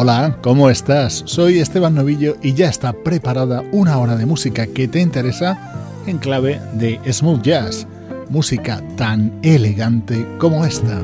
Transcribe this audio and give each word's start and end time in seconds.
Hola, 0.00 0.38
¿cómo 0.42 0.70
estás? 0.70 1.24
Soy 1.26 1.58
Esteban 1.58 1.96
Novillo 1.96 2.36
y 2.40 2.54
ya 2.54 2.68
está 2.68 2.92
preparada 2.92 3.64
una 3.72 3.98
hora 3.98 4.14
de 4.14 4.26
música 4.26 4.68
que 4.68 4.86
te 4.86 5.00
interesa 5.00 5.58
en 6.06 6.18
clave 6.18 6.60
de 6.74 7.00
smooth 7.12 7.42
jazz, 7.42 7.84
música 8.30 8.80
tan 8.96 9.40
elegante 9.42 10.24
como 10.38 10.64
esta. 10.64 11.02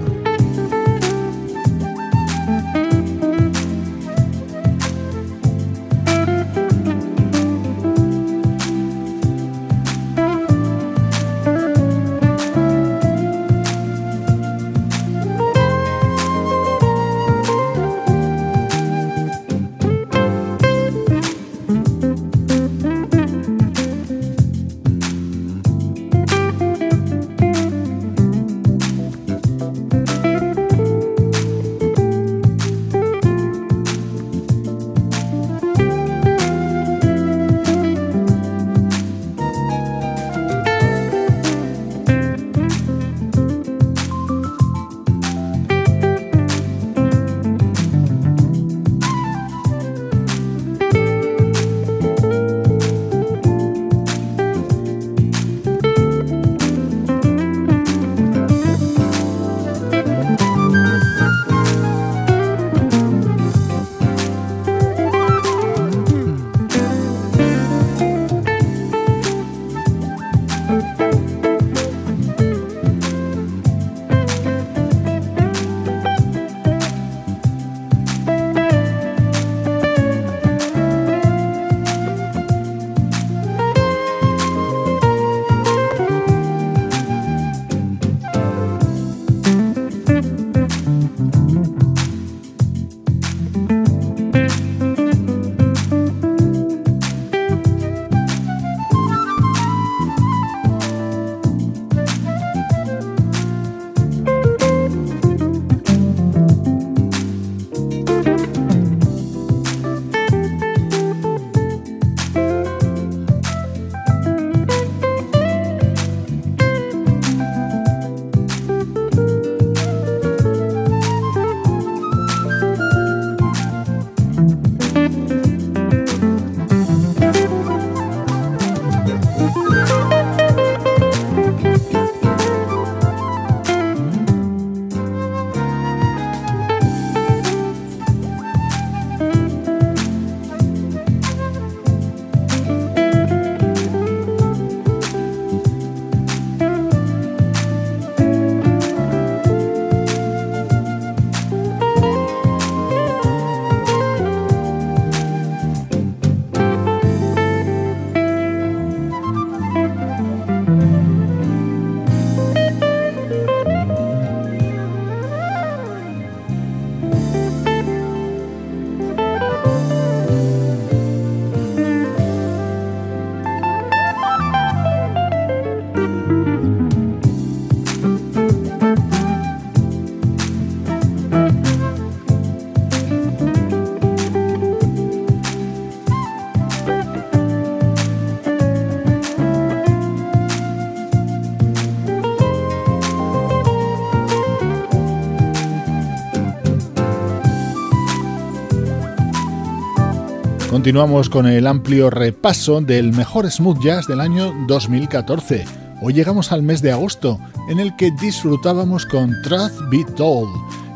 Continuamos 200.85 201.31
con 201.31 201.47
el 201.47 201.67
amplio 201.67 202.11
repaso 202.11 202.79
del 202.83 203.15
mejor 203.15 203.51
smooth 203.51 203.83
jazz 203.83 204.07
del 204.07 204.21
año 204.21 204.53
2014. 204.69 205.65
Hoy 206.03 206.13
llegamos 206.13 206.53
al 206.53 206.63
mes 206.63 206.83
de 206.83 206.93
agosto, 206.93 207.41
en 207.71 207.81
el 207.81 207.97
que 207.97 208.11
disfrutábamos 208.21 209.07
con 209.07 209.33
Truth 209.45 209.89
Be 209.89 210.05
Told, 210.15 210.51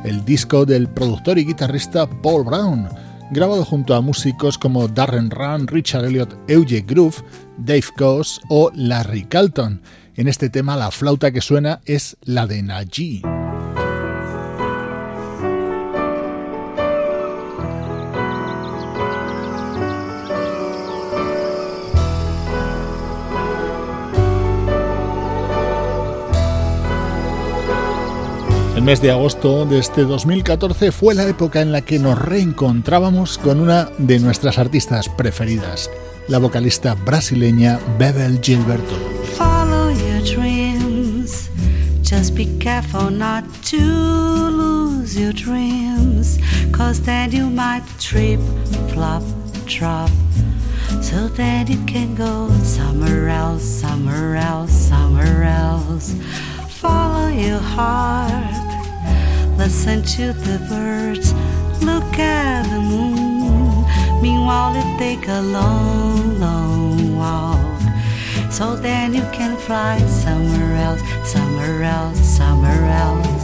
el 0.05 0.23
disco 0.27 0.67
del 0.67 0.89
productor 0.89 1.39
y 1.39 1.47
guitarrista 1.47 2.07
Paul 2.07 2.45
Brown, 2.45 2.87
grabado 3.31 3.65
junto 3.65 3.95
a 3.95 4.03
músicos 4.03 4.59
como 4.59 4.89
Darren 4.89 5.31
Run, 5.31 5.67
Richard 5.67 6.05
Elliott, 6.05 6.37
Euge 6.49 6.83
Groove, 6.83 7.17
Dave 7.57 7.87
Coase 7.97 8.43
o 8.51 8.71
Larry 8.75 9.25
Calton. 9.25 9.81
En 10.17 10.29
este 10.29 10.51
tema 10.51 10.77
la 10.77 10.91
flauta 10.91 11.31
que 11.31 11.41
suena 11.41 11.81
es 11.87 12.19
la 12.25 12.47
de 12.47 12.63
Najee. 12.63 13.38
Mes 28.83 29.01
de 29.01 29.11
agosto 29.11 29.65
de 29.65 29.79
este 29.79 30.03
2014 30.03 30.93
fue 30.93 31.15
la 31.15 31.27
época 31.27 31.63
en 31.63 31.73
la 31.73 31.81
que 31.81 31.99
nos 31.99 32.19
reencontrábamos 32.19 33.39
con 33.39 33.61
una 33.61 33.89
de 33.99 34.19
nuestras 34.19 34.59
artistas 34.59 35.09
preferidas, 35.09 35.91
la 36.29 36.39
vocalista 36.39 36.95
brasileña 36.95 37.81
Bebel 37.99 38.41
Gilberto. 38.43 38.95
Follow 39.37 39.91
your 39.91 40.23
dreams, 40.23 41.51
just 42.03 42.35
be 42.35 42.47
careful 42.59 43.11
not 43.11 43.45
to 43.71 43.79
lose 43.79 45.19
your 45.19 45.33
dreams, 45.33 46.39
cause 46.71 47.01
then 47.01 47.33
you 47.33 47.49
might 47.51 47.83
trip, 47.99 48.41
flop, 48.93 49.23
drop. 49.67 50.11
So 51.01 51.29
that 51.29 51.69
you 51.69 51.79
can 51.87 52.15
go 52.15 52.49
somewhere 52.63 53.29
else, 53.29 53.63
somewhere 53.63 54.37
else, 54.37 54.73
somewhere 54.73 55.45
else. 55.45 56.15
Follow 56.81 57.29
your 57.29 57.59
heart, 57.59 58.68
listen 59.69 60.03
to 60.03 60.33
the 60.33 60.59
birds, 60.67 61.35
look 61.85 62.19
at 62.19 62.63
the 62.71 62.81
moon. 62.81 63.85
Meanwhile, 64.23 64.75
you 64.75 64.99
take 64.99 65.29
a 65.29 65.43
long, 65.43 66.41
long 66.41 67.15
walk. 67.15 67.79
So 68.51 68.77
then 68.77 69.13
you 69.13 69.21
can 69.31 69.59
fly 69.59 69.99
somewhere 70.07 70.75
else, 70.87 71.03
somewhere 71.31 71.83
else, 71.83 72.19
somewhere 72.19 72.87
else. 73.05 73.38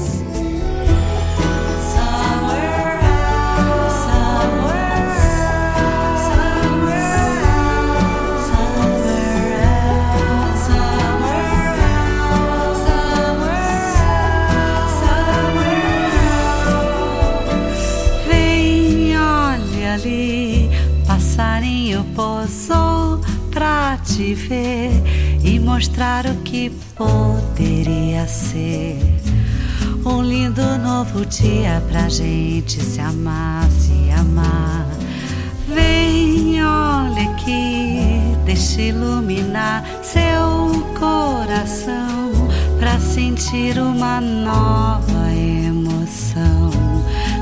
Pousou 22.45 23.21
pra 23.51 23.99
te 24.05 24.35
ver 24.35 24.91
e 25.43 25.59
mostrar 25.59 26.27
o 26.27 26.35
que 26.43 26.71
poderia 26.95 28.27
ser. 28.29 28.99
Um 30.05 30.23
lindo 30.23 30.63
novo 30.79 31.25
dia 31.25 31.83
pra 31.89 32.09
gente 32.11 32.83
se 32.83 33.01
amar, 33.01 33.65
se 33.71 34.11
amar. 34.11 34.87
Vem, 35.67 36.63
olha 36.63 37.31
aqui, 37.31 38.21
deixa 38.45 38.83
iluminar 38.83 39.83
seu 40.03 40.87
coração 40.99 42.31
pra 42.79 43.01
sentir 43.01 43.79
uma 43.79 44.21
nova 44.21 45.33
emoção. 45.33 46.71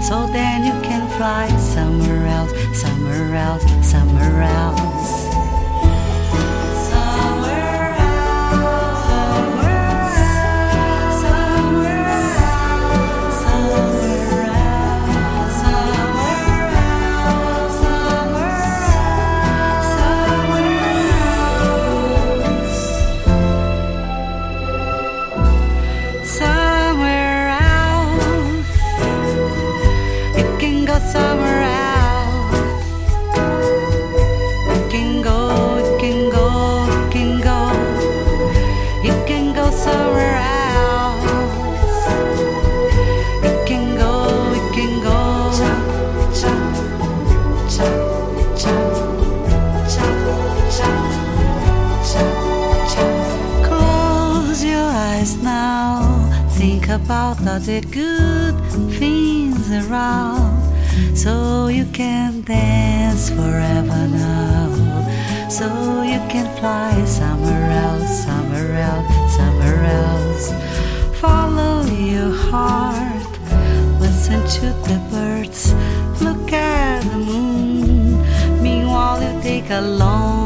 So 0.00 0.28
then 0.32 0.66
you 0.66 0.74
can 0.82 1.01
fly 1.22 1.46
somewhere 1.56 2.26
else, 2.26 2.52
somewhere 2.82 3.36
else, 3.36 3.64
somewhere 3.88 4.42
else. 4.42 5.11
About 56.62 57.44
all 57.44 57.58
the 57.58 57.80
good 57.90 58.54
things 58.92 59.68
around. 59.72 60.62
So 61.16 61.66
you 61.66 61.86
can 61.86 62.42
dance 62.42 63.30
forever 63.30 64.06
now. 64.06 65.48
So 65.50 65.66
you 66.02 66.20
can 66.30 66.46
fly 66.58 67.04
somewhere 67.04 67.68
else 67.68 68.24
somewhere 68.24 68.74
else 68.74 69.36
somewhere 69.36 69.84
else. 69.84 70.52
Follow 71.20 71.82
your 71.86 72.30
heart. 72.30 73.32
Listen 74.00 74.40
to 74.58 74.66
the 74.88 74.98
birds. 75.10 75.74
Look 76.22 76.52
at 76.52 77.02
the 77.02 77.18
moon. 77.18 78.22
Meanwhile 78.62 79.20
you 79.20 79.42
take 79.42 79.68
a 79.70 79.80
long 79.80 80.41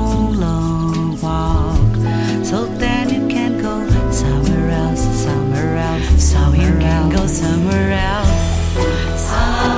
so 6.87 6.93
you 6.93 7.01
can 7.01 7.11
go 7.11 7.27
somewhere 7.27 7.93
else. 7.93 9.21
somewhere 9.21 9.76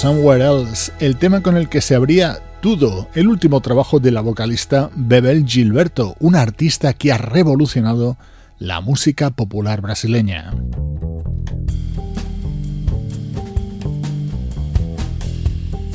Somewhere 0.00 0.44
Else, 0.44 0.92
el 1.00 1.16
tema 1.16 1.42
con 1.42 1.56
el 1.56 1.68
que 1.68 1.80
se 1.80 1.96
abría 1.96 2.38
Tudo, 2.60 3.08
el 3.14 3.26
último 3.26 3.60
trabajo 3.60 3.98
de 3.98 4.12
la 4.12 4.20
vocalista 4.20 4.90
Bebel 4.94 5.44
Gilberto, 5.44 6.14
una 6.20 6.40
artista 6.40 6.92
que 6.92 7.10
ha 7.10 7.18
revolucionado 7.18 8.16
la 8.60 8.80
música 8.80 9.30
popular 9.30 9.80
brasileña. 9.80 10.54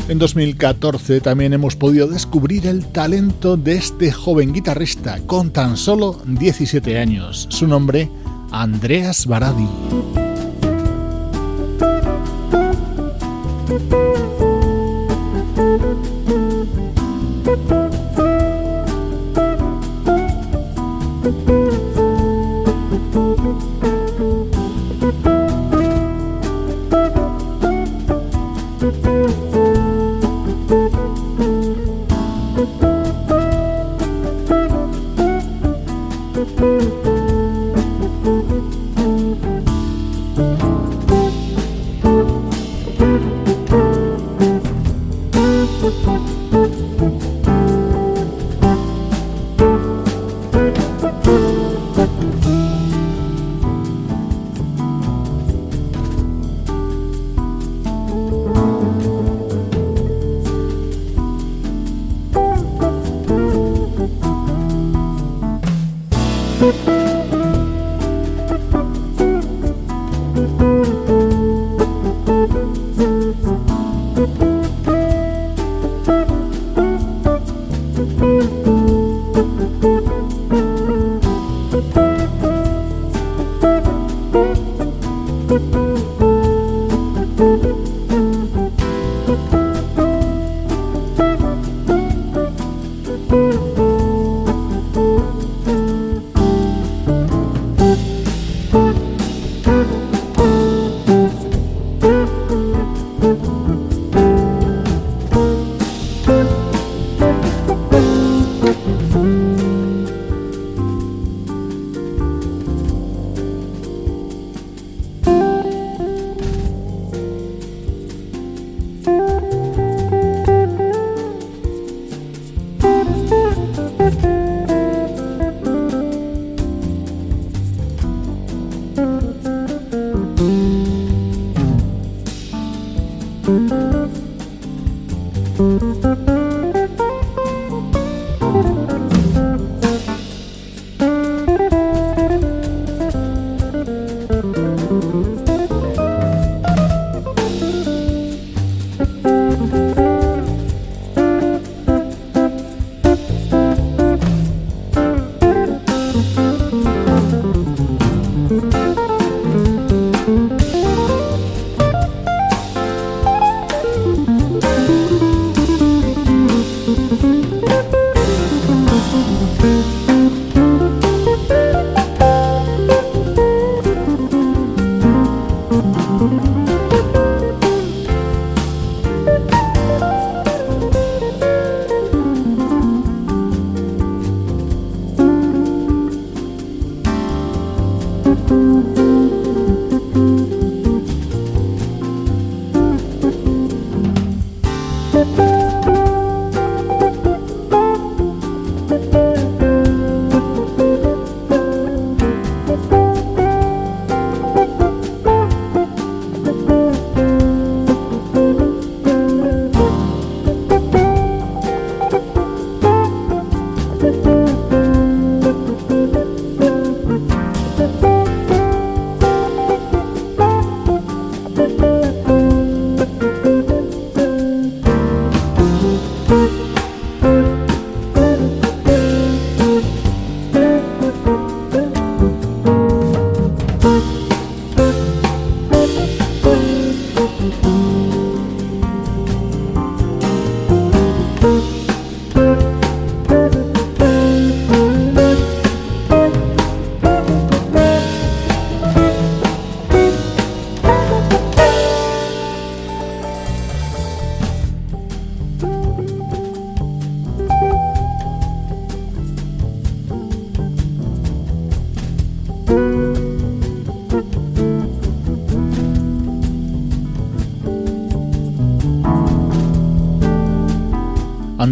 En 0.10 0.20
2014 0.20 1.22
también 1.22 1.54
hemos 1.54 1.78
podido 1.78 2.08
descubrir 2.08 2.68
el 2.68 2.86
talento 2.86 3.56
de 3.56 3.76
este 3.76 4.12
joven 4.12 4.52
guitarrista 4.52 5.20
con 5.26 5.52
tan 5.52 5.78
solo 5.78 6.22
17 6.26 7.00
años. 7.00 7.48
Su 7.50 7.68
nombre, 7.68 8.10
Andreas 8.52 9.26
Baradi. 9.28 10.23
Thank 13.76 13.92
you. 17.72 18.03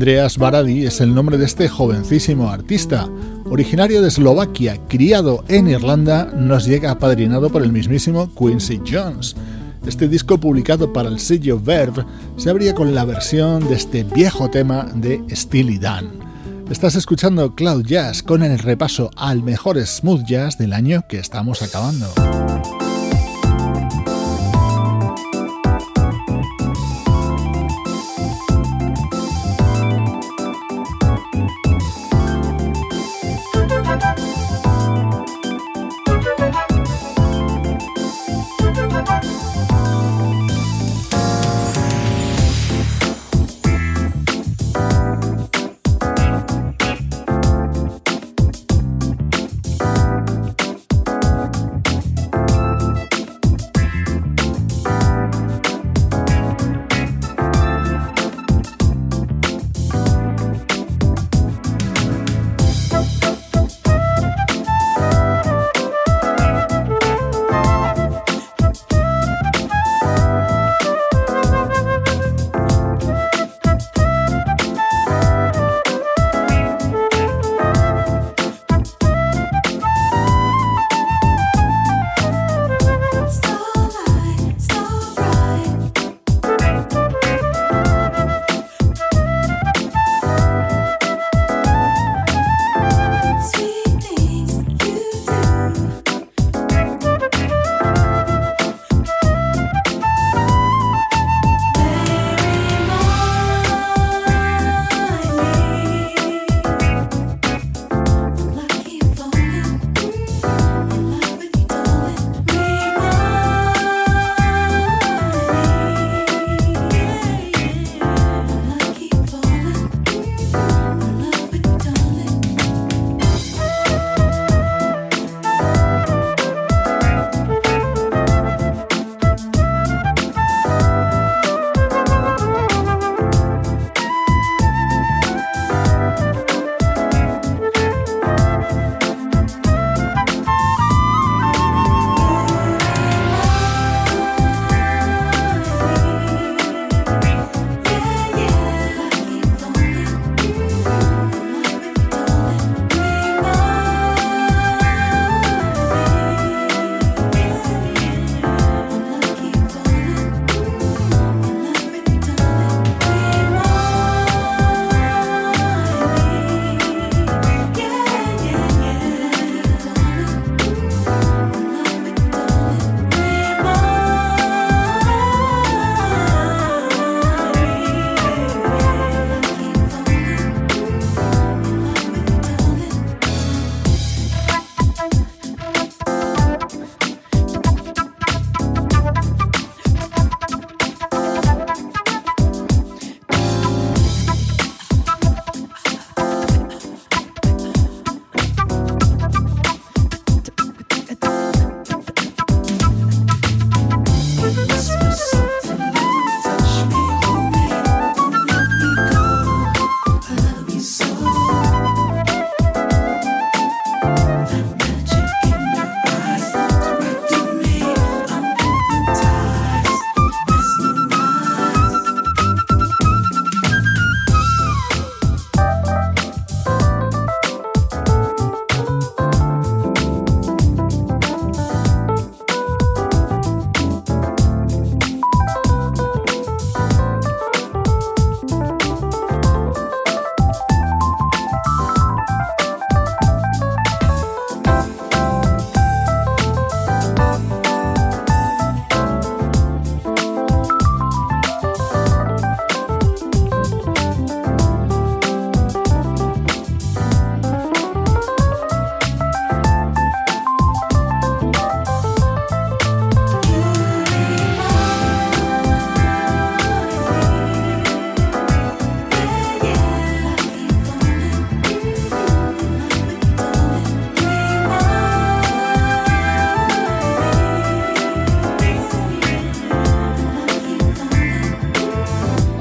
Andreas 0.01 0.39
Baradi 0.39 0.87
es 0.87 0.99
el 0.99 1.13
nombre 1.13 1.37
de 1.37 1.45
este 1.45 1.69
jovencísimo 1.69 2.49
artista. 2.49 3.07
Originario 3.45 4.01
de 4.01 4.07
Eslovaquia, 4.07 4.79
criado 4.87 5.43
en 5.47 5.67
Irlanda, 5.67 6.25
nos 6.35 6.65
llega 6.65 6.89
apadrinado 6.89 7.51
por 7.51 7.61
el 7.61 7.71
mismísimo 7.71 8.33
Quincy 8.33 8.81
Jones. 8.83 9.35
Este 9.85 10.07
disco 10.07 10.39
publicado 10.39 10.91
para 10.91 11.07
el 11.07 11.19
sello 11.19 11.59
Verve 11.59 12.03
se 12.35 12.49
abría 12.49 12.73
con 12.73 12.95
la 12.95 13.05
versión 13.05 13.67
de 13.67 13.75
este 13.75 14.03
viejo 14.03 14.49
tema 14.49 14.87
de 14.95 15.23
Steely 15.29 15.77
Dan. 15.77 16.09
Estás 16.71 16.95
escuchando 16.95 17.53
Cloud 17.53 17.85
Jazz 17.85 18.23
con 18.23 18.41
el 18.41 18.57
repaso 18.57 19.11
al 19.15 19.43
mejor 19.43 19.79
smooth 19.85 20.23
jazz 20.25 20.57
del 20.57 20.73
año 20.73 21.05
que 21.07 21.19
estamos 21.19 21.61
acabando. 21.61 22.11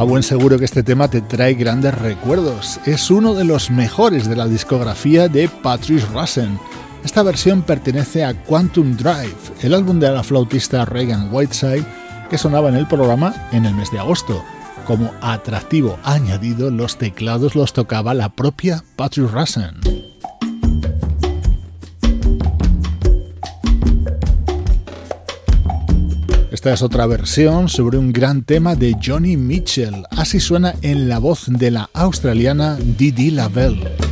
Buen 0.05 0.23
seguro 0.23 0.59
que 0.59 0.65
este 0.65 0.83
tema 0.83 1.09
te 1.09 1.21
trae 1.21 1.55
grandes 1.55 1.95
recuerdos. 1.95 2.81
Es 2.87 3.11
uno 3.11 3.35
de 3.35 3.45
los 3.45 3.71
mejores 3.71 4.29
de 4.29 4.37
la 4.37 4.47
discografía 4.47 5.29
de 5.29 5.49
Patrice 5.49 6.07
Russen. 6.07 6.59
Esta 7.05 7.23
versión 7.23 7.63
pertenece 7.63 8.25
a 8.25 8.35
Quantum 8.35 8.97
Drive, 8.97 9.37
el 9.63 9.75
álbum 9.75 10.01
de 10.01 10.11
la 10.11 10.23
flautista 10.23 10.85
Reagan 10.85 11.29
Whiteside 11.33 11.85
que 12.31 12.39
sonaba 12.39 12.69
en 12.69 12.77
el 12.77 12.87
programa 12.87 13.35
en 13.53 13.67
el 13.67 13.75
mes 13.75 13.91
de 13.91 13.99
agosto. 13.99 14.43
Como 14.87 15.13
atractivo 15.21 15.99
añadido, 16.05 16.71
los 16.71 16.97
teclados 16.97 17.55
los 17.55 17.73
tocaba 17.73 18.15
la 18.15 18.31
propia 18.31 18.83
Patrick 18.97 19.31
Russen. 19.31 19.80
Esta 26.61 26.75
es 26.75 26.83
otra 26.83 27.07
versión 27.07 27.71
sobre 27.71 27.97
un 27.97 28.13
gran 28.13 28.43
tema 28.43 28.75
de 28.75 28.95
Johnny 29.03 29.39
Mitchell. 29.39 30.05
Así 30.11 30.41
suena 30.41 30.75
en 30.83 31.09
la 31.09 31.19
voz 31.19 31.47
de 31.47 31.71
la 31.71 31.89
australiana 31.95 32.77
Didi 32.77 33.31
Lavelle. 33.31 34.10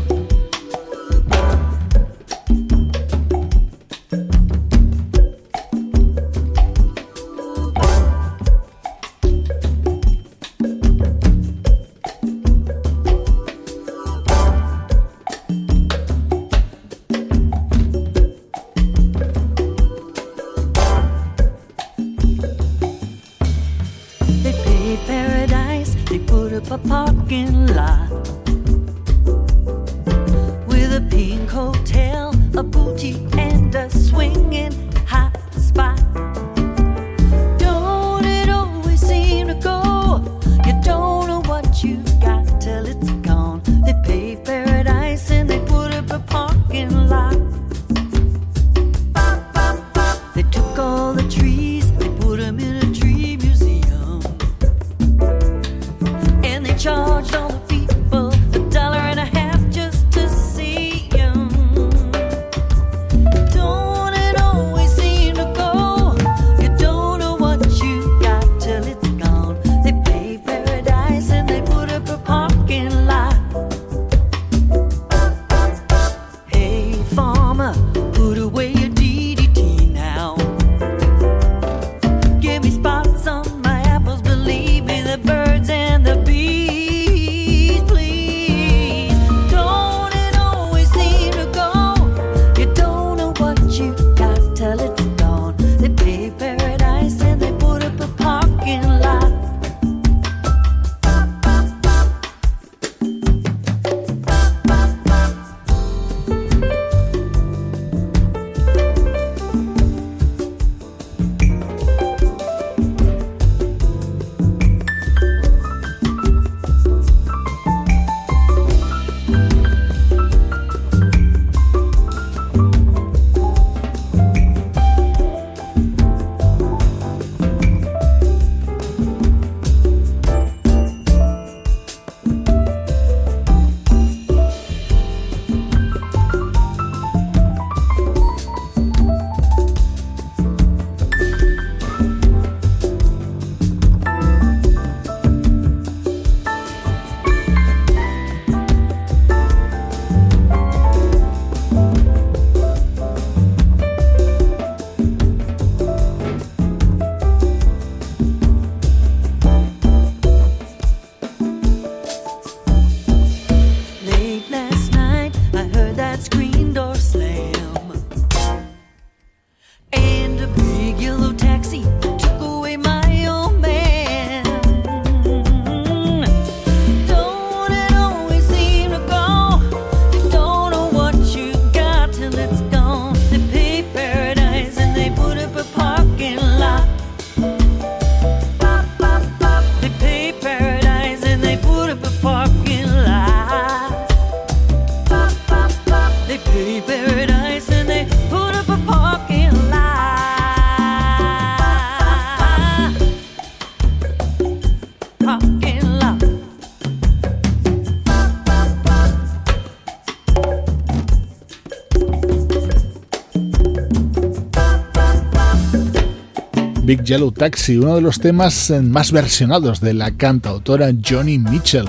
Yellow 217.09 217.33
Taxi, 217.33 217.79
uno 217.79 217.95
de 217.95 218.03
los 218.03 218.21
temas 218.21 218.69
eh, 218.69 218.83
más 218.83 219.13
versionados 219.13 219.81
de 219.81 219.95
la 219.95 220.11
cantautora 220.11 220.91
Johnny 221.03 221.39
Mitchell. 221.39 221.87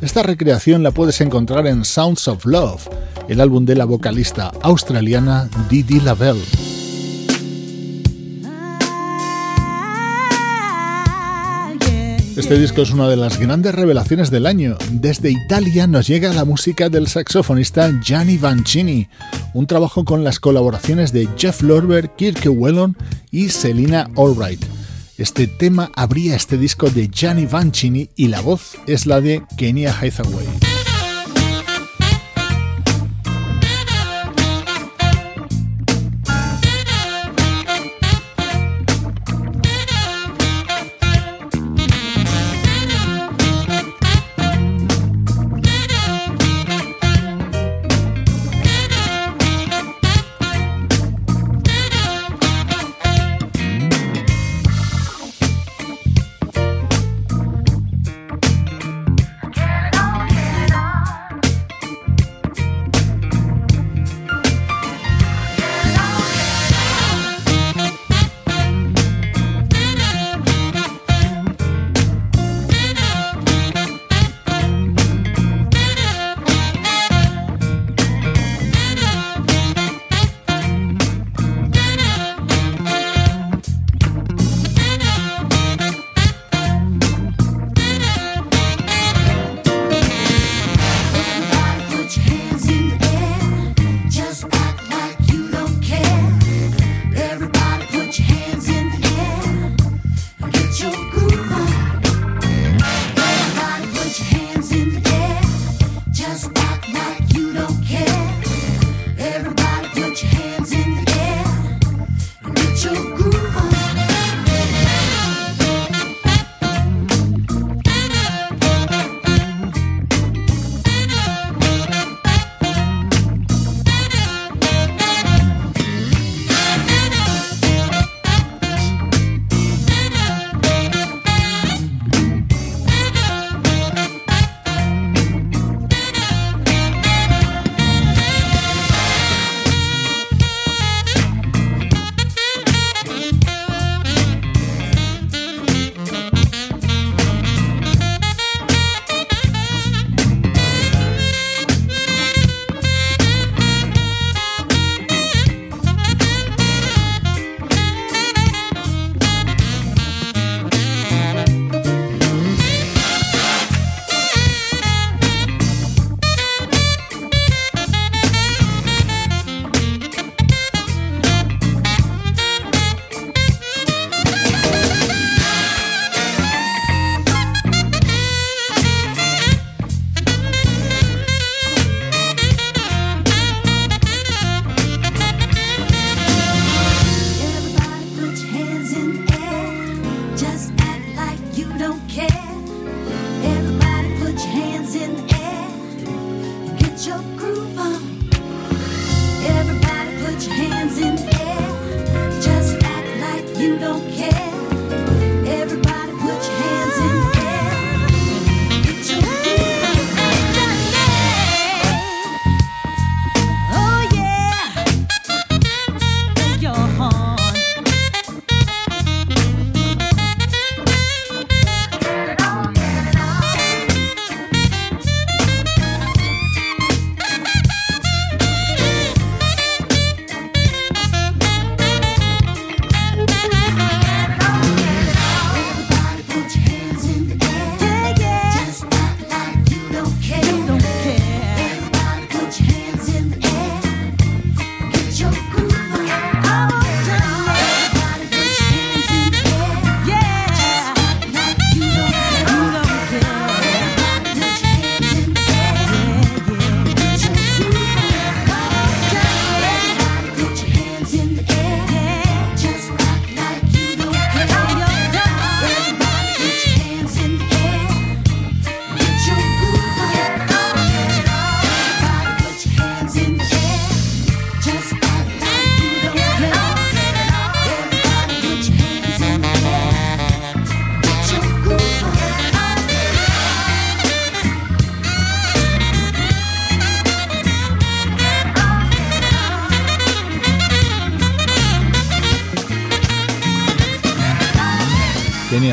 Esta 0.00 0.22
recreación 0.22 0.84
la 0.84 0.92
puedes 0.92 1.20
encontrar 1.20 1.66
en 1.66 1.84
Sounds 1.84 2.28
of 2.28 2.46
Love, 2.46 2.88
el 3.28 3.40
álbum 3.40 3.64
de 3.64 3.74
la 3.74 3.84
vocalista 3.84 4.52
australiana 4.62 5.48
Didi 5.68 5.98
Lavelle. 5.98 6.44
Este 12.36 12.56
disco 12.56 12.82
es 12.82 12.92
una 12.92 13.08
de 13.08 13.16
las 13.16 13.40
grandes 13.40 13.74
revelaciones 13.74 14.30
del 14.30 14.46
año. 14.46 14.78
Desde 14.92 15.32
Italia 15.32 15.88
nos 15.88 16.06
llega 16.06 16.32
la 16.32 16.44
música 16.44 16.88
del 16.88 17.08
saxofonista 17.08 17.90
Gianni 18.00 18.38
Vancini, 18.38 19.08
un 19.54 19.66
trabajo 19.66 20.04
con 20.04 20.24
las 20.24 20.40
colaboraciones 20.40 21.12
de 21.12 21.28
Jeff 21.36 21.62
Lorber, 21.62 22.10
Kirk 22.10 22.42
Whelan 22.46 22.96
y 23.30 23.48
Selina 23.48 24.10
Allwright. 24.16 24.64
Este 25.18 25.46
tema 25.46 25.90
abría 25.96 26.34
este 26.34 26.56
disco 26.56 26.88
de 26.88 27.08
Gianni 27.08 27.46
Vancini 27.46 28.08
y 28.16 28.28
la 28.28 28.40
voz 28.40 28.78
es 28.86 29.06
la 29.06 29.20
de 29.20 29.42
Kenya 29.56 29.92
Hathaway. 29.92 30.79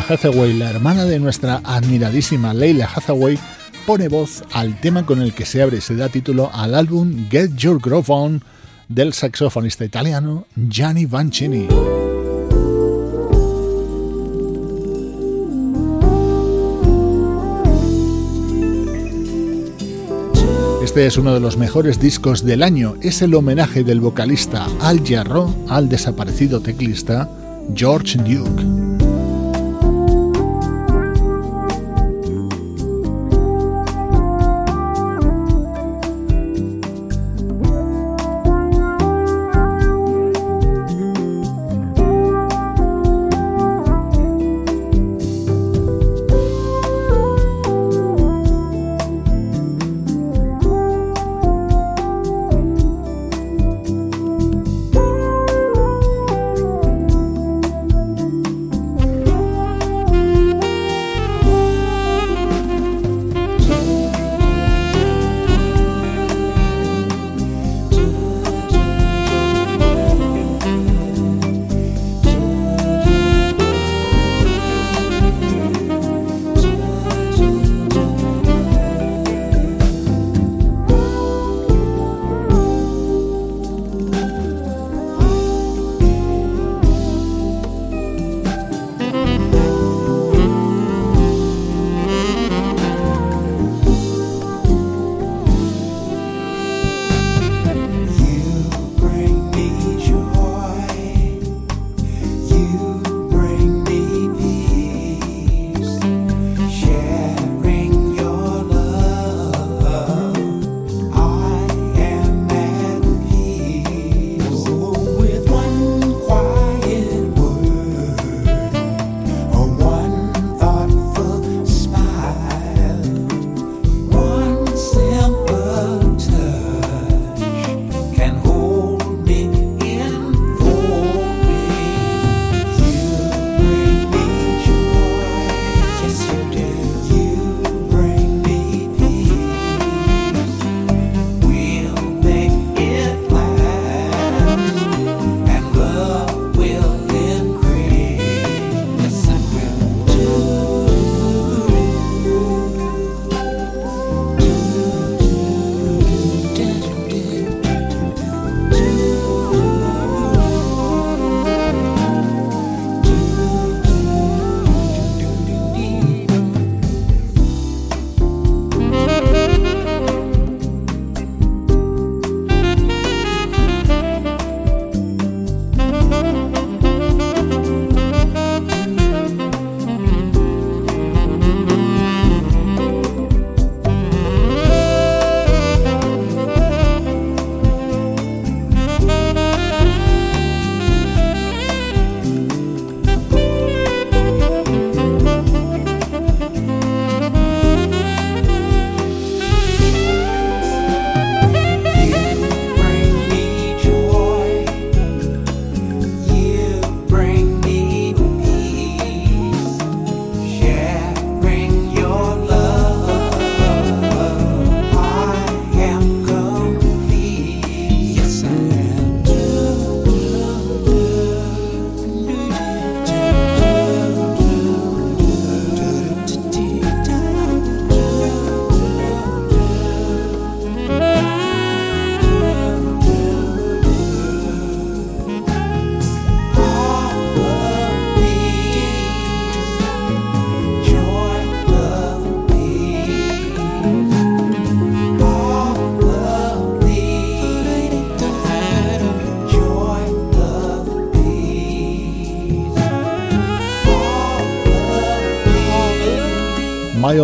Hathaway, 0.09 0.53
la 0.53 0.69
hermana 0.69 1.03
de 1.03 1.19
nuestra 1.19 1.59
admiradísima 1.65 2.53
Leila 2.53 2.89
Hathaway, 2.93 3.37
pone 3.85 4.07
voz 4.07 4.41
al 4.53 4.79
tema 4.79 5.05
con 5.05 5.21
el 5.21 5.33
que 5.33 5.45
se 5.45 5.61
abre 5.61 5.77
y 5.77 5.81
se 5.81 5.97
da 5.97 6.07
título 6.07 6.49
al 6.53 6.75
álbum 6.75 7.27
Get 7.29 7.55
Your 7.57 7.81
Groove 7.81 8.05
On 8.07 8.41
del 8.87 9.11
saxofonista 9.11 9.83
italiano 9.83 10.45
Gianni 10.55 11.05
Vancini. 11.05 11.67
Este 20.81 21.05
es 21.05 21.17
uno 21.17 21.33
de 21.33 21.41
los 21.41 21.57
mejores 21.57 21.99
discos 21.99 22.45
del 22.45 22.63
año. 22.63 22.95
Es 23.01 23.21
el 23.21 23.35
homenaje 23.35 23.83
del 23.83 23.99
vocalista 23.99 24.67
Al 24.79 25.05
Jarro 25.05 25.53
al 25.67 25.89
desaparecido 25.89 26.61
teclista 26.61 27.29
George 27.75 28.17
Duke. 28.19 28.96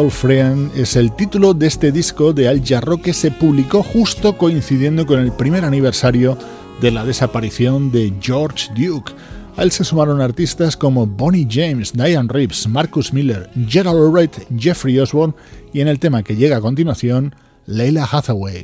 Old 0.03 0.11
Friend 0.11 0.71
es 0.75 0.97
el 0.97 1.15
título 1.15 1.53
de 1.53 1.67
este 1.67 1.93
disco 1.93 2.33
de 2.33 2.49
Al 2.49 2.61
Jarro 2.61 3.01
que 3.01 3.13
se 3.13 3.31
publicó 3.31 3.81
justo 3.83 4.37
coincidiendo 4.37 5.05
con 5.05 5.19
el 5.19 5.31
primer 5.31 5.63
aniversario 5.63 6.37
de 6.81 6.91
la 6.91 7.05
desaparición 7.05 7.89
de 7.89 8.13
George 8.19 8.69
Duke. 8.75 9.13
A 9.55 9.63
él 9.63 9.71
se 9.71 9.85
sumaron 9.85 10.19
artistas 10.19 10.75
como 10.75 11.07
Bonnie 11.07 11.47
James, 11.49 11.93
Diane 11.93 12.27
Reeves, 12.29 12.67
Marcus 12.67 13.13
Miller, 13.13 13.49
Gerald 13.67 14.11
Wright, 14.11 14.35
Jeffrey 14.57 14.99
Osborne 14.99 15.35
y 15.71 15.79
en 15.79 15.87
el 15.87 15.99
tema 15.99 16.21
que 16.21 16.35
llega 16.35 16.57
a 16.57 16.61
continuación, 16.61 17.33
Leila 17.65 18.03
Hathaway. 18.11 18.63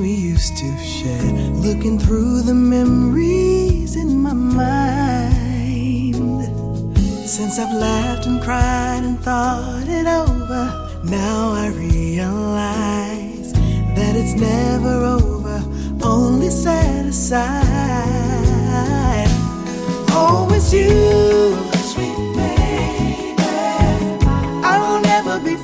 We 0.00 0.12
used 0.12 0.56
to 0.56 0.78
share. 0.78 1.22
Looking 1.66 1.98
through 1.98 2.42
the 2.42 2.54
memories 2.54 3.96
in 3.96 4.18
my 4.22 4.32
mind. 4.32 6.16
Since 7.28 7.58
I've 7.58 7.74
laughed 7.74 8.26
and 8.26 8.40
cried 8.42 9.02
and 9.04 9.18
thought 9.20 9.88
it 9.88 10.06
over, 10.06 10.62
now 11.04 11.52
I 11.52 11.68
realize 11.68 13.52
that 13.96 14.16
it's 14.16 14.34
never 14.34 15.04
over, 15.04 15.62
only 16.02 16.50
set 16.50 17.06
aside. 17.06 17.46
Oh, 20.10 20.48
it's 20.52 20.72
you 20.72 21.66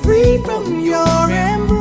free 0.03 0.37
from 0.43 0.81
your 0.81 1.29
embrace. 1.29 1.72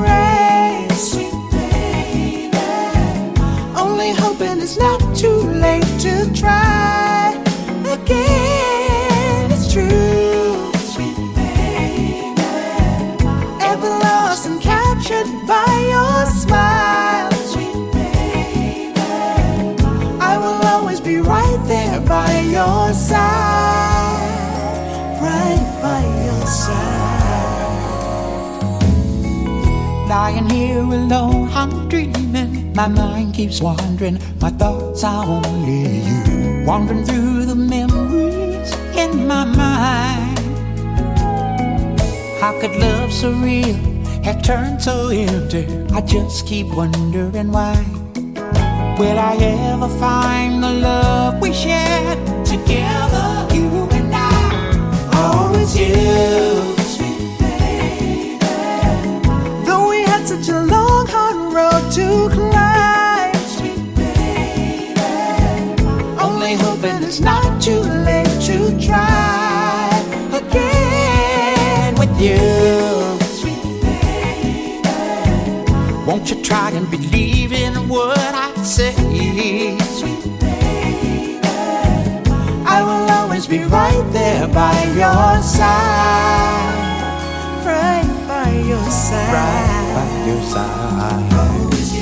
Lying 30.23 30.49
here 30.51 30.79
alone, 30.79 31.49
I'm 31.53 31.89
dreaming. 31.89 32.73
My 32.75 32.87
mind 32.87 33.35
keeps 33.35 33.61
wandering, 33.61 34.19
my 34.43 34.51
thoughts 34.51 35.05
are 35.05 35.25
only 35.25 36.01
you. 36.01 36.65
Wandering 36.67 37.05
through 37.05 37.45
the 37.47 37.55
memories 37.55 38.73
in 38.97 39.29
my 39.29 39.45
mind. 39.45 40.39
How 42.41 42.53
could 42.61 42.75
love 42.77 43.13
so 43.13 43.31
real 43.31 43.77
have 44.25 44.43
turned 44.43 44.83
so 44.83 45.11
empty? 45.11 45.65
I 45.95 46.01
just 46.01 46.45
keep 46.45 46.67
wondering 46.75 47.53
why. 47.53 47.77
Will 48.99 49.19
I 49.19 49.37
ever 49.71 49.89
find 50.01 50.63
the 50.63 50.73
love 50.73 51.41
we 51.41 51.53
shared 51.53 52.19
together, 52.45 53.47
you 53.55 53.89
and 53.99 54.13
I? 54.13 55.11
Oh, 55.15 55.53
it's 55.57 55.77
you. 55.79 56.73
such 60.25 60.49
a 60.49 60.61
long, 60.63 61.07
hard 61.09 61.53
road 61.53 61.93
to 61.93 62.33
climb. 62.33 63.02
It's 67.13 67.21
not 67.21 67.61
too 67.61 67.83
late 68.09 68.41
to 68.41 68.57
try 68.81 69.91
again 70.33 71.95
with 71.97 72.19
you. 72.19 72.39
Sweet 73.39 73.63
baby. 73.83 74.81
Won't 76.07 76.31
you 76.31 76.43
try 76.43 76.71
and 76.71 76.91
believe 76.91 77.53
in 77.53 77.87
what 77.87 78.17
I 78.19 78.55
say? 78.65 78.93
Sweet 78.93 80.25
baby. 80.41 81.39
I 82.65 82.81
will 82.83 83.11
always 83.11 83.47
be 83.47 83.59
right 83.65 84.09
there 84.13 84.49
by 84.49 84.73
your 84.97 85.43
side. 85.43 86.79
Right 87.67 88.09
by 88.27 88.51
your 88.53 88.91
side. 88.91 89.35
Right 89.35 89.85
by 89.95 90.09
your 90.31 90.43
side. 90.51 92.02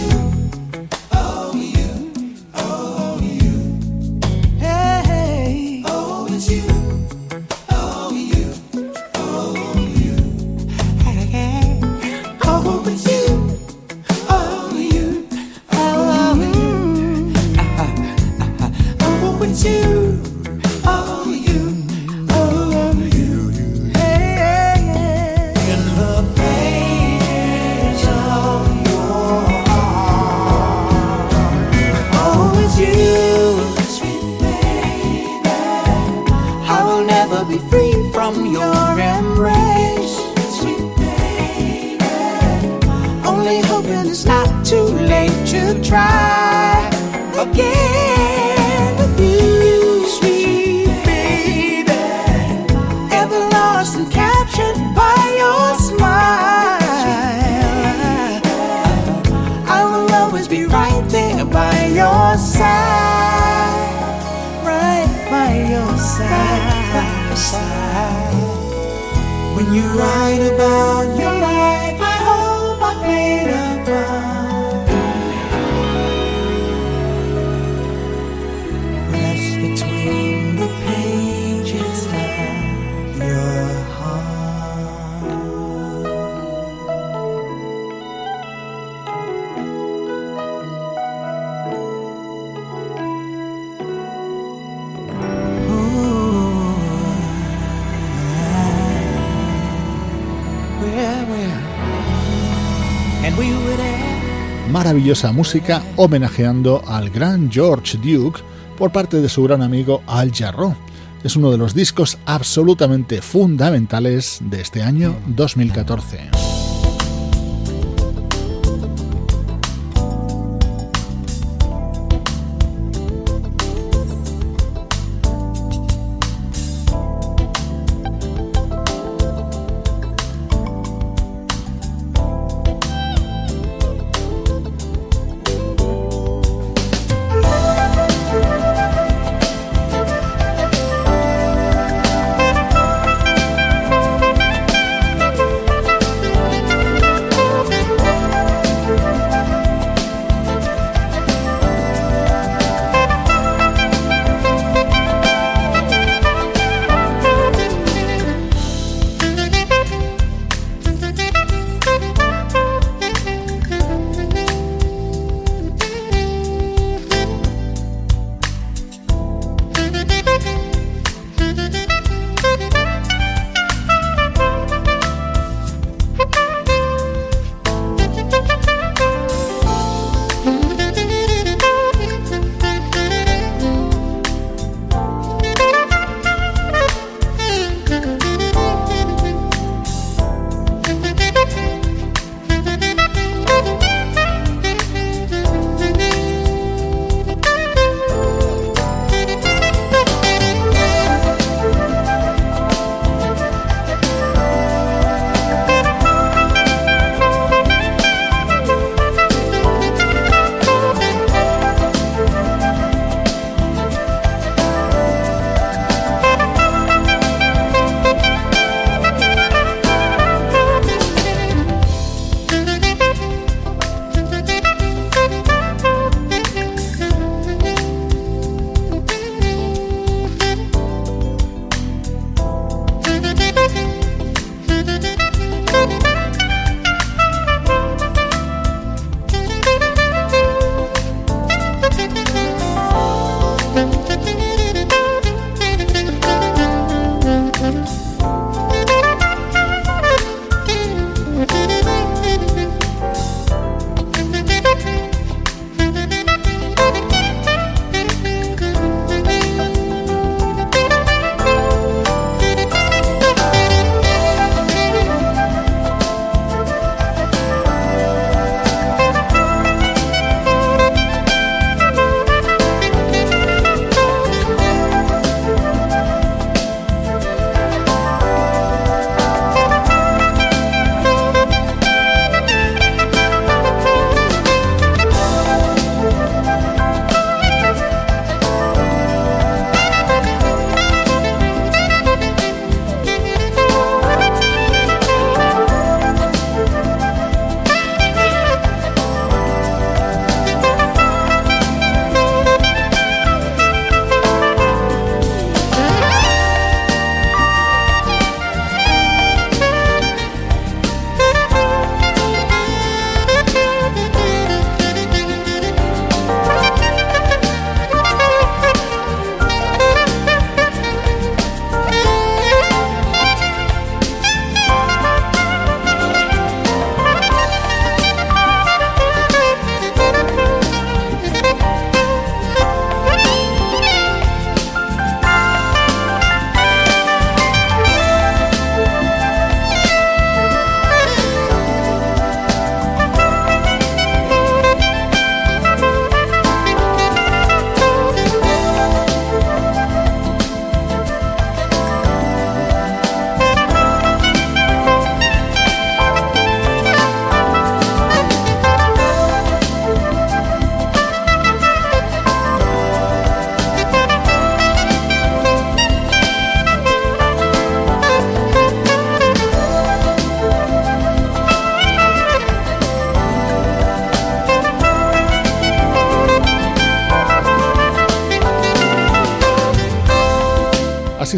Música 105.29 105.83
homenajeando 105.97 106.83
al 106.87 107.11
gran 107.11 107.53
George 107.53 107.99
Duke 107.99 108.41
por 108.79 108.91
parte 108.91 109.21
de 109.21 109.29
su 109.29 109.45
gran 109.45 109.63
amigo 109.63 110.03
Al 110.07 110.33
Jarreau. 110.33 110.75
Es 111.23 111.37
uno 111.37 111.51
de 111.51 111.59
los 111.59 111.75
discos 111.75 112.19
absolutamente 112.25 113.21
fundamentales 113.21 114.39
de 114.41 114.63
este 114.63 114.83
año 114.83 115.15
2014. 115.27 116.60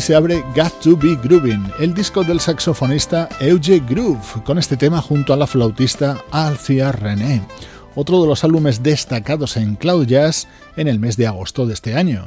Se 0.02 0.16
abre 0.16 0.42
Got 0.56 0.80
to 0.80 0.96
Be 0.96 1.14
Grooving, 1.14 1.62
el 1.78 1.94
disco 1.94 2.24
del 2.24 2.40
saxofonista 2.40 3.28
Euge 3.38 3.78
Groove, 3.78 4.42
con 4.44 4.58
este 4.58 4.76
tema 4.76 5.00
junto 5.00 5.32
a 5.32 5.36
la 5.36 5.46
flautista 5.46 6.18
Alcia 6.32 6.90
René, 6.90 7.40
otro 7.94 8.20
de 8.20 8.26
los 8.26 8.42
álbumes 8.42 8.82
destacados 8.82 9.56
en 9.56 9.76
Cloud 9.76 10.06
Jazz 10.06 10.48
en 10.76 10.88
el 10.88 10.98
mes 10.98 11.16
de 11.16 11.28
agosto 11.28 11.66
de 11.66 11.74
este 11.74 11.94
año. 11.94 12.26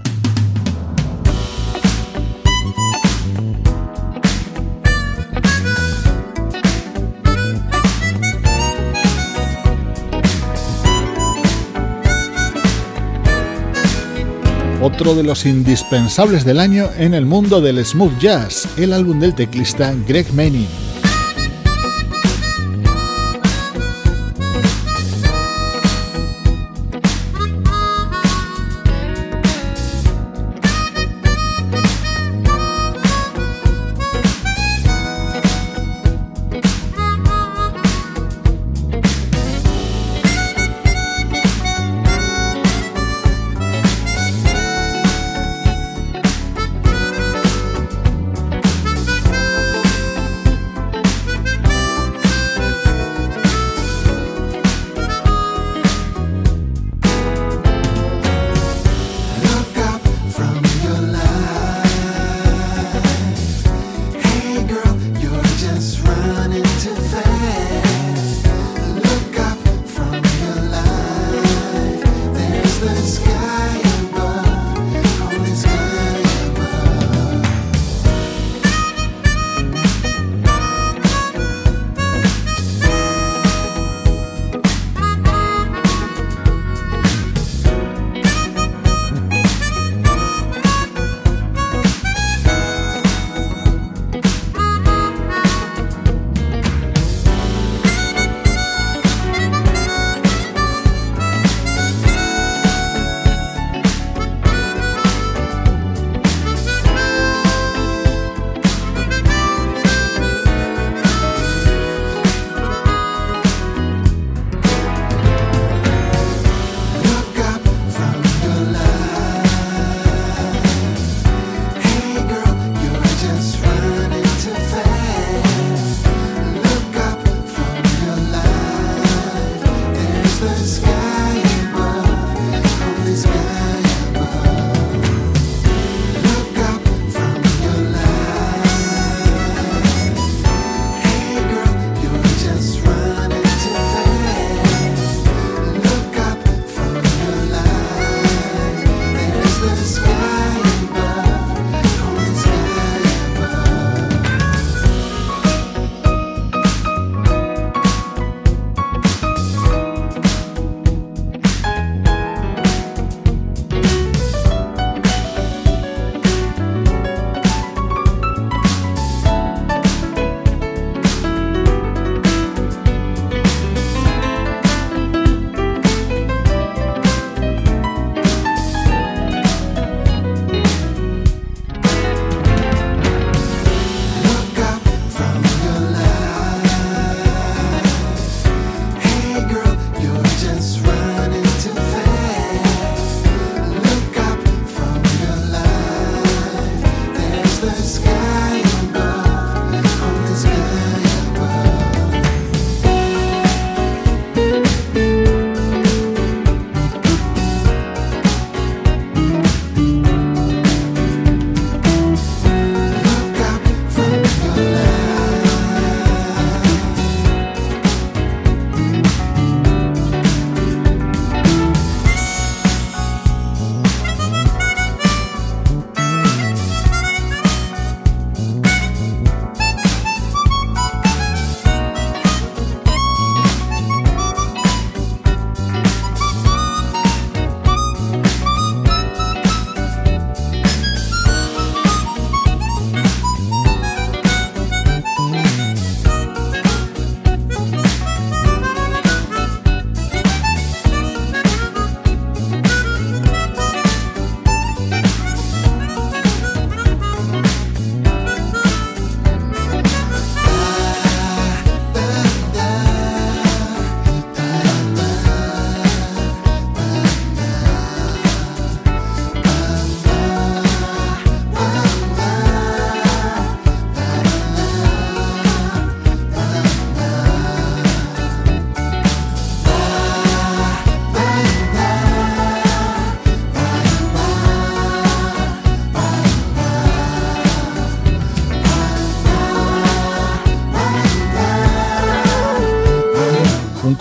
Otro 14.85 15.15
de 15.15 15.23
los 15.23 15.47
indispensables 15.47 16.45
del 16.45 16.59
año 16.59 16.91
en 16.95 17.15
el 17.15 17.25
mundo 17.25 17.59
del 17.59 17.83
smooth 17.83 18.19
jazz, 18.19 18.69
el 18.77 18.93
álbum 18.93 19.19
del 19.19 19.33
teclista 19.33 19.95
Greg 20.07 20.31
Manning. 20.31 20.84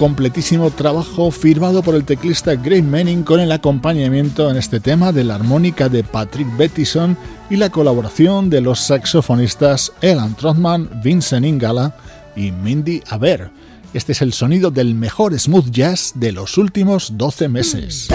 Completísimo 0.05 0.71
trabajo 0.71 1.31
firmado 1.31 1.83
por 1.83 1.95
el 1.95 2.05
teclista 2.05 2.57
Greg 2.57 2.85
Manning 2.85 3.23
con 3.23 3.41
el 3.41 3.51
acompañamiento 3.51 4.51
en 4.51 4.59
este 4.59 4.79
tema 4.79 5.13
de 5.13 5.25
la 5.25 5.37
armónica 5.37 5.89
de 5.89 6.05
Patrick 6.05 6.47
Bettison 6.59 7.17
y 7.49 7.57
la 7.57 7.71
colaboración 7.71 8.51
de 8.51 8.61
los 8.61 8.81
saxofonistas 8.81 9.95
Elan 10.03 10.35
Trotman, 10.35 11.01
Vincent 11.03 11.47
Ingala 11.47 11.97
y 12.37 12.53
Mindy 12.53 13.03
Aber. 13.09 13.51
Este 13.95 14.13
es 14.13 14.21
el 14.21 14.35
sonido 14.35 14.71
del 14.71 14.95
mejor 14.95 15.39
smooth 15.41 15.71
jazz 15.71 16.13
de 16.17 16.33
los 16.33 16.59
últimos 16.59 17.17
12 17.17 17.49
meses. 17.49 18.09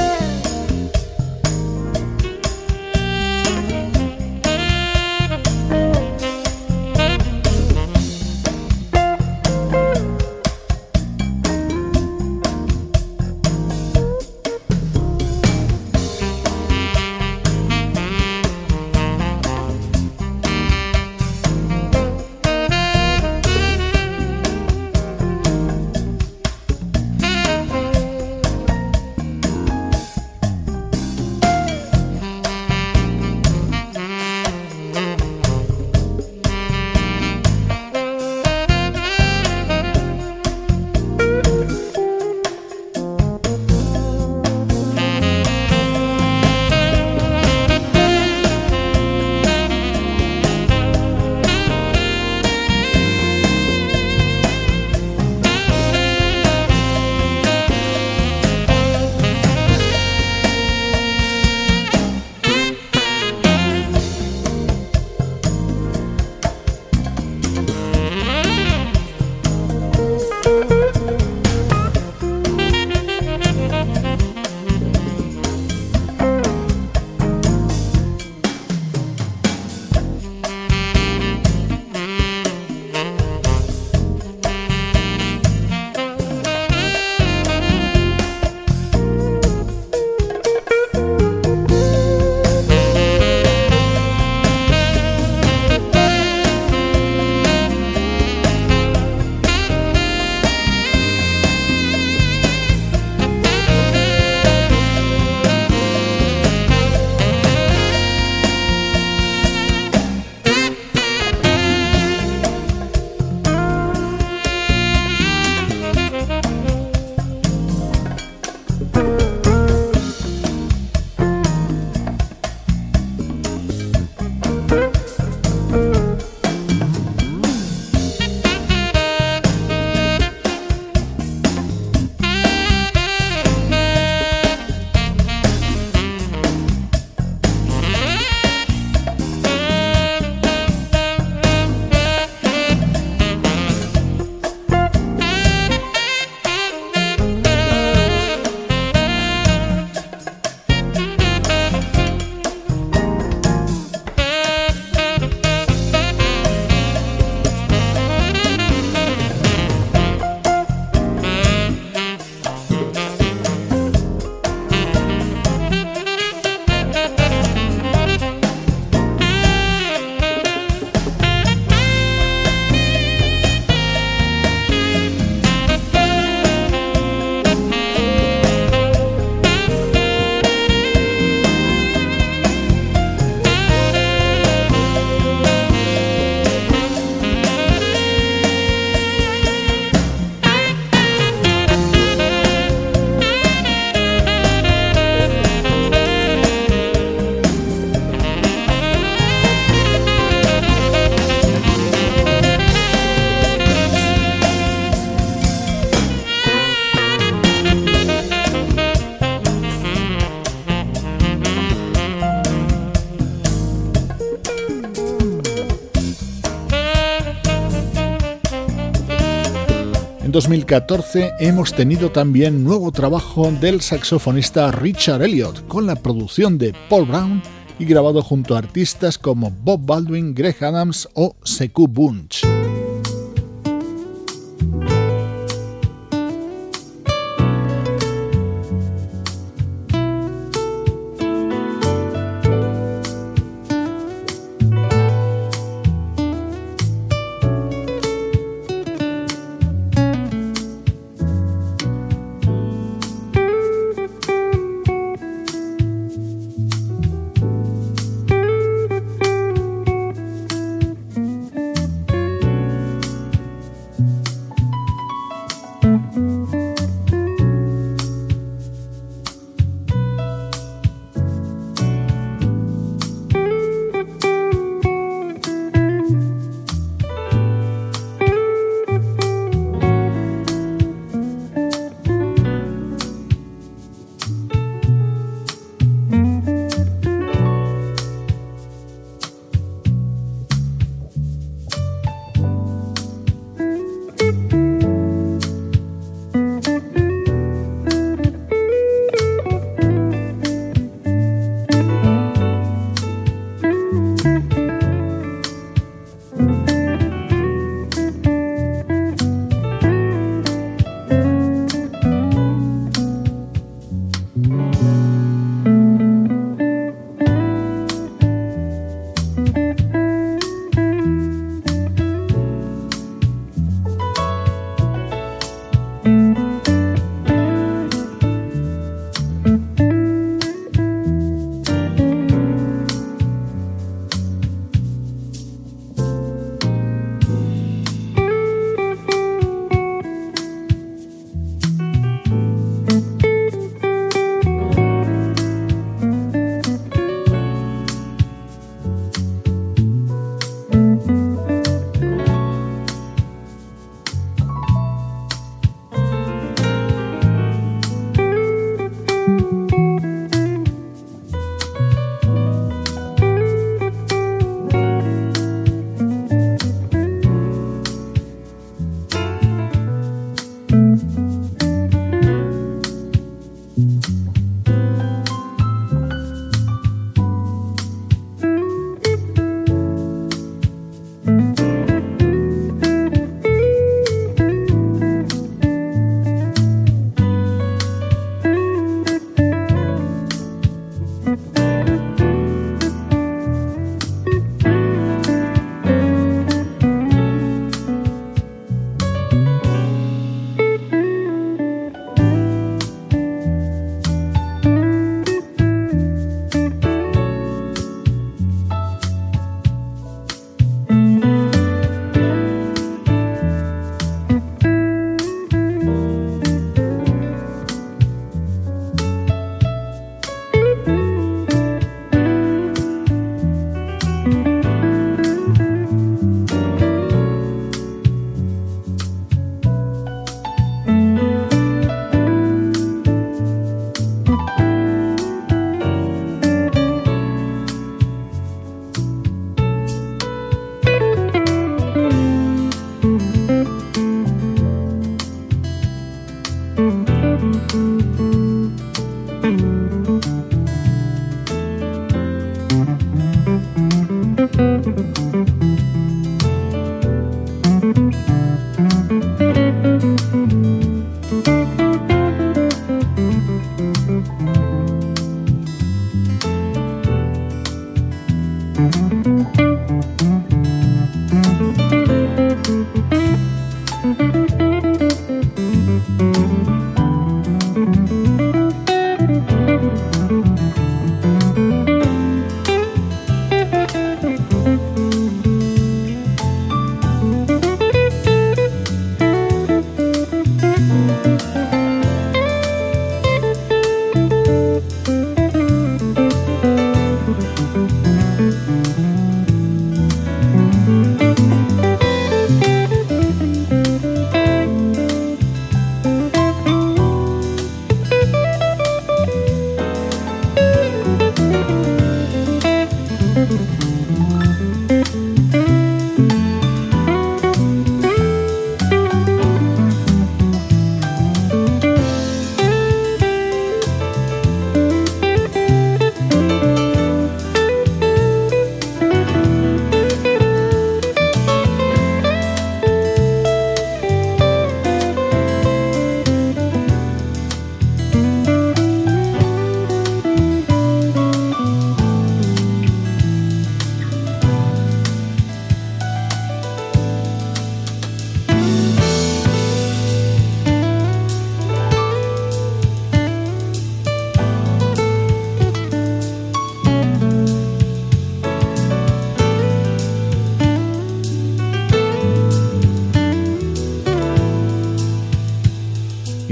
En 220.30 220.34
2014 220.34 221.32
hemos 221.40 221.74
tenido 221.74 222.12
también 222.12 222.64
nuevo 222.64 222.92
trabajo 222.92 223.52
del 223.52 223.82
saxofonista 223.82 224.72
Richard 224.72 225.24
Elliot 225.24 225.68
con 225.68 225.88
la 225.88 225.96
producción 225.96 226.60
de 226.60 226.76
Paul 226.88 227.08
Brown 227.08 227.42
y 227.80 227.86
grabado 227.86 228.22
junto 228.22 228.54
a 228.54 228.60
artistas 228.60 229.18
como 229.18 229.50
Bob 229.50 229.88
Baldwin, 229.88 230.36
Greg 230.36 230.64
Adams 230.64 231.10
o 231.16 231.36
Sekou 231.44 231.88
Bunch. 231.88 232.46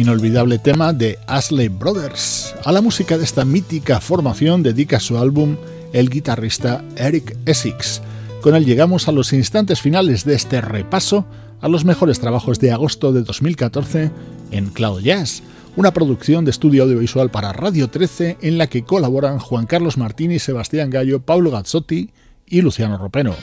Inolvidable 0.08 0.58
tema 0.58 0.94
de 0.94 1.20
Ashley 1.28 1.68
Brothers. 1.68 2.56
A 2.64 2.72
la 2.72 2.80
música 2.80 3.18
de 3.18 3.26
esta 3.26 3.44
mítica 3.44 4.00
formación 4.00 4.64
dedica 4.64 5.02
su 5.02 5.18
álbum 5.18 5.58
el 5.92 6.10
guitarrista 6.10 6.82
Eric 6.96 7.36
Essex. 7.46 8.02
Con 8.42 8.56
él 8.56 8.64
llegamos 8.64 9.10
a 9.10 9.12
los 9.12 9.34
instantes 9.34 9.82
finales 9.82 10.24
de 10.24 10.36
este 10.36 10.62
repaso 10.62 11.26
a 11.60 11.68
los 11.68 11.84
mejores 11.84 12.22
trabajos 12.22 12.58
de 12.62 12.72
agosto 12.72 13.12
de 13.12 13.24
2014 13.24 14.12
en 14.52 14.70
Cloud 14.70 15.02
Jazz, 15.02 15.44
una 15.76 15.92
producción 15.92 16.46
de 16.46 16.52
estudio 16.52 16.84
audiovisual 16.84 17.30
para 17.30 17.52
Radio 17.52 17.90
13 17.90 18.38
en 18.42 18.58
la 18.58 18.68
que 18.68 18.84
colaboran 18.84 19.40
Juan 19.40 19.66
Carlos 19.66 19.98
Martini, 19.98 20.40
Sebastián 20.40 20.90
Gallo, 20.90 21.20
Pablo 21.22 21.52
Gazzotti 21.52 22.12
y 22.46 22.62
Luciano 22.62 22.98
Ropeno. 22.98 23.36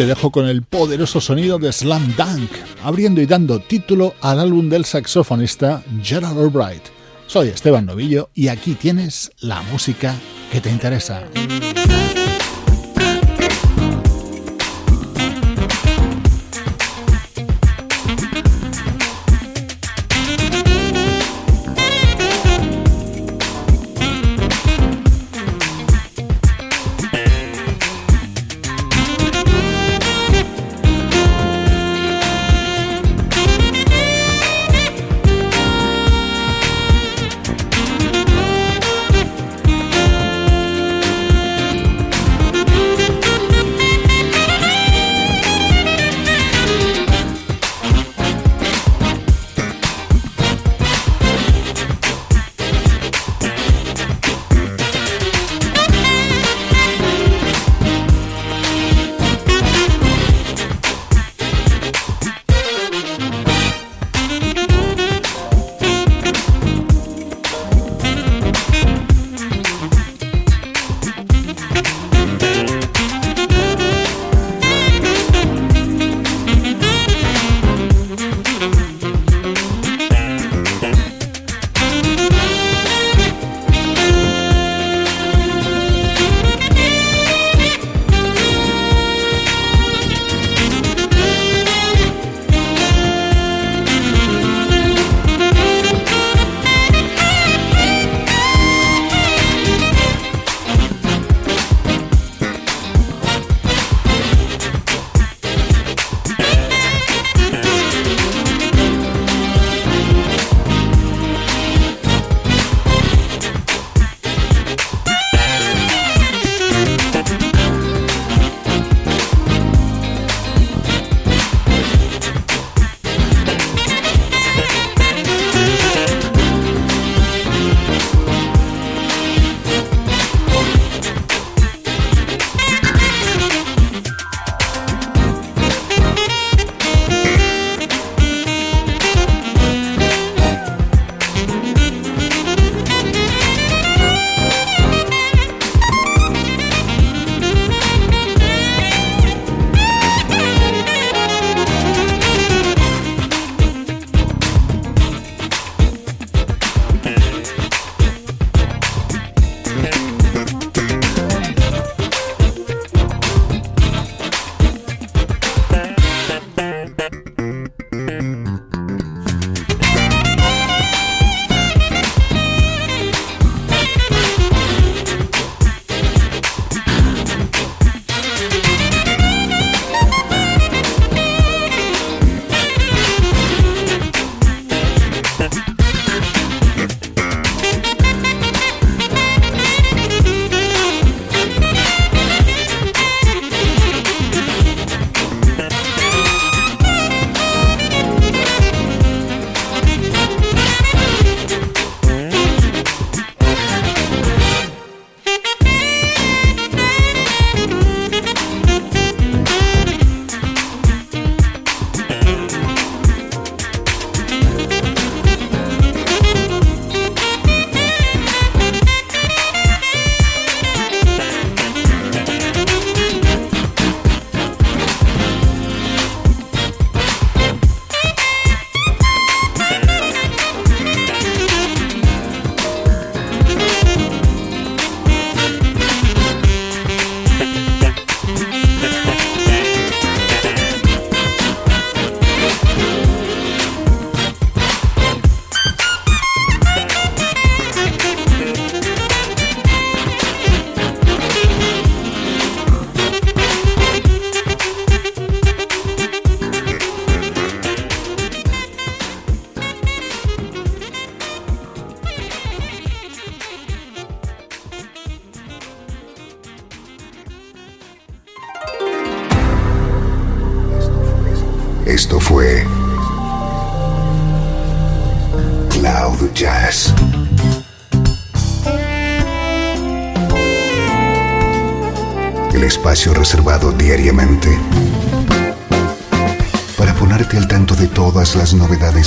Te 0.00 0.06
dejo 0.06 0.30
con 0.30 0.46
el 0.48 0.62
poderoso 0.62 1.20
sonido 1.20 1.58
de 1.58 1.70
Slam 1.70 2.16
Dunk, 2.16 2.50
abriendo 2.82 3.20
y 3.20 3.26
dando 3.26 3.58
título 3.60 4.14
al 4.22 4.40
álbum 4.40 4.70
del 4.70 4.86
saxofonista 4.86 5.82
Gerald 6.02 6.38
Albright. 6.38 6.84
Soy 7.26 7.48
Esteban 7.48 7.84
Novillo 7.84 8.30
y 8.32 8.48
aquí 8.48 8.76
tienes 8.76 9.30
la 9.40 9.60
música 9.60 10.14
que 10.50 10.62
te 10.62 10.70
interesa. 10.70 11.24